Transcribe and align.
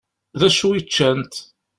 Dacu 0.39 0.67
i 0.79 0.81
ččant? 0.87 1.33